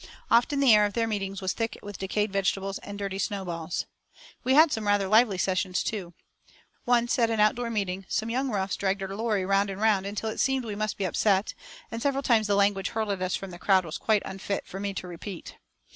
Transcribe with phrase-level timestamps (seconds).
[0.31, 3.85] Often the air of their meetings was thick with decayed vegetables and dirty snowballs.
[4.43, 6.15] We had some rather lively sessions, too.
[6.87, 10.31] Once, at an outdoor meeting, some young roughs dragged our lorry round and round until
[10.31, 11.53] it seemed that we must be upset,
[11.91, 14.79] and several times the language hurled at us from the crowd was quite unfit for
[14.79, 15.57] me to repeat.